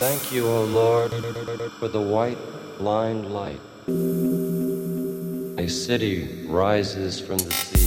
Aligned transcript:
Thank 0.00 0.32
you, 0.32 0.48
O 0.48 0.64
Lord, 0.64 1.10
for 1.78 1.86
the 1.86 2.00
white 2.00 2.38
blind 2.78 3.34
light. 3.34 3.60
A 5.58 5.68
city 5.68 6.46
rises 6.46 7.20
from 7.20 7.36
the 7.36 7.52
sea, 7.52 7.79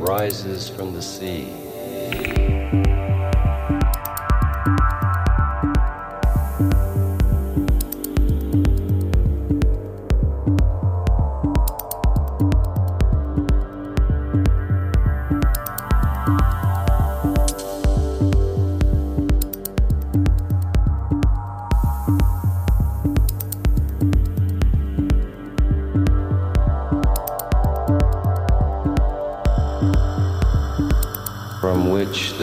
rises 0.00 0.68
from 0.68 0.92
the 0.94 1.02
sea. 1.02 1.60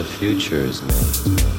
Future 0.03 0.61
is 0.61 0.81
made. 0.83 1.56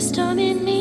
Storm 0.00 0.38
in 0.38 0.64
me 0.64 0.77